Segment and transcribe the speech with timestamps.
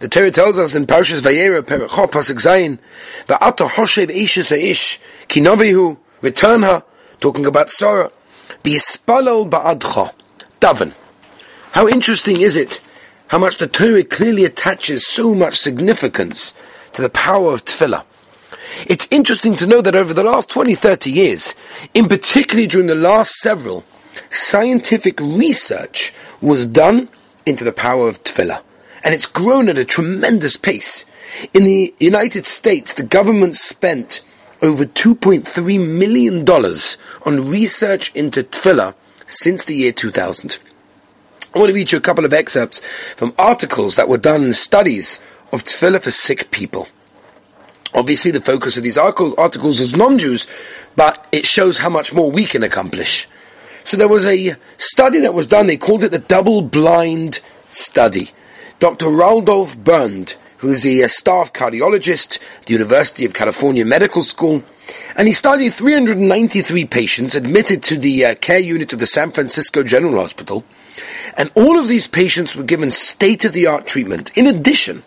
[0.00, 2.78] The Torah tells us in Parshas Vayera, Perachot, Pasuk Zayin,
[3.26, 6.82] Va'ata hoshev eishes ha'ish, kinovihu, return her,
[7.20, 8.10] talking about Sarah.
[8.64, 10.12] Bispalal ba'adcha,
[10.58, 10.94] daven.
[11.72, 12.80] How interesting is it,
[13.28, 16.54] how much the Torah clearly attaches so much significance
[16.94, 18.02] to the power of tefillah.
[18.86, 21.54] It's interesting to know that over the last 20, 30 years,
[21.92, 23.84] in particularly during the last several,
[24.30, 27.10] scientific research was done
[27.44, 28.62] into the power of tefillah.
[29.02, 31.04] And it's grown at a tremendous pace.
[31.54, 34.20] In the United States, the government spent
[34.62, 36.48] over $2.3 million
[37.26, 38.94] on research into tefillah
[39.26, 40.58] since the year 2000.
[41.54, 42.80] I want to read you a couple of excerpts
[43.16, 45.18] from articles that were done in studies
[45.52, 46.88] of tefillah for sick people.
[47.94, 50.46] Obviously, the focus of these articles is non-Jews,
[50.94, 53.28] but it shows how much more we can accomplish.
[53.82, 58.30] So there was a study that was done, they called it the double-blind study.
[58.80, 59.10] Dr.
[59.10, 64.64] Randolph Byrd, who is a staff cardiologist at the University of California Medical School,
[65.14, 69.82] and he studied 393 patients admitted to the uh, care unit of the San Francisco
[69.82, 70.64] General Hospital,
[71.36, 74.32] and all of these patients were given state-of-the-art treatment.
[74.34, 75.02] In addition,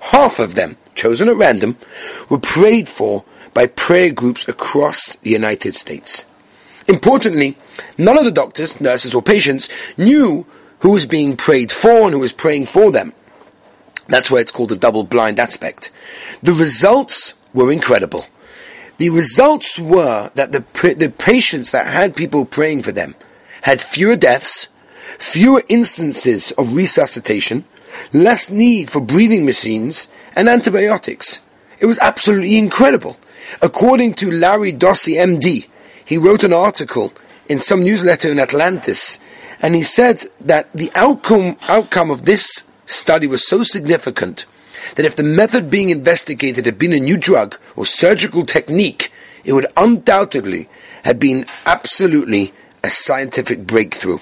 [0.00, 1.78] half of them, chosen at random,
[2.28, 6.26] were prayed for by prayer groups across the United States.
[6.88, 7.56] Importantly,
[7.96, 10.44] none of the doctors, nurses, or patients knew
[10.84, 13.14] who was being prayed for and who was praying for them.
[14.06, 15.90] That's why it's called the double blind aspect.
[16.42, 18.26] The results were incredible.
[18.98, 20.62] The results were that the,
[20.94, 23.14] the patients that had people praying for them
[23.62, 24.68] had fewer deaths,
[25.18, 27.64] fewer instances of resuscitation,
[28.12, 31.40] less need for breathing machines, and antibiotics.
[31.80, 33.16] It was absolutely incredible.
[33.62, 35.66] According to Larry Dossey, MD,
[36.04, 37.14] he wrote an article
[37.48, 39.18] in some newsletter in Atlantis,
[39.60, 44.46] and he said that the outcome, outcome of this study was so significant
[44.96, 49.10] that if the method being investigated had been a new drug or surgical technique,
[49.44, 50.68] it would undoubtedly
[51.04, 52.52] have been absolutely
[52.82, 54.18] a scientific breakthrough.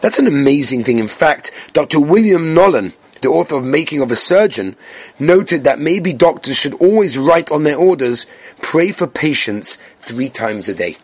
[0.00, 0.98] That's an amazing thing.
[0.98, 2.00] In fact, Dr.
[2.00, 2.92] William Nolen,
[3.22, 4.76] the author of Making of a Surgeon,
[5.18, 8.26] noted that maybe doctors should always write on their orders,
[8.62, 10.96] pray for patients three times a day.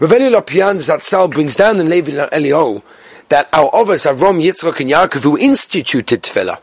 [0.00, 2.82] Rav Eli Lopian Zatzal brings down in Lev Eliyahu
[3.28, 6.58] that our Avos Avram, Yitzchak, and Yaakov, who instituted Tefillah,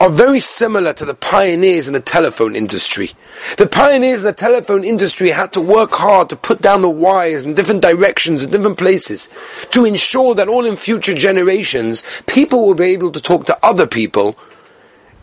[0.00, 3.12] are very similar to the pioneers in the telephone industry.
[3.58, 7.44] The pioneers in the telephone industry had to work hard to put down the wires
[7.44, 9.28] in different directions in different places
[9.70, 13.86] to ensure that all in future generations, people will be able to talk to other
[13.86, 14.36] people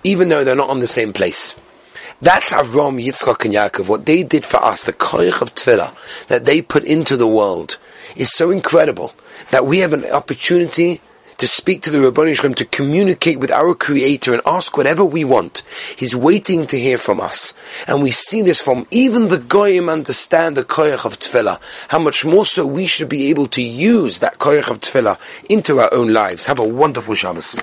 [0.06, 1.54] even though they're not on the same place.
[2.22, 3.90] That's Avram, Yitzchak, and Yaakov.
[3.90, 5.96] What they did for us, the koich of tefillah
[6.28, 7.80] that they put into the world,
[8.16, 9.16] is so incredible
[9.50, 11.02] that we have an opportunity
[11.40, 15.04] to speak to the Ribono Shel Olam, to communicate with our Creator and ask whatever
[15.04, 15.64] we want.
[15.98, 17.56] He's waiting to hear from us.
[17.88, 21.60] And we see this from even the Goyim understand the koich of tefillah.
[21.88, 25.18] How much more so we should be able to use that koich of tefillah
[25.50, 26.46] into our own lives.
[26.46, 27.56] Have a wonderful Shabbos.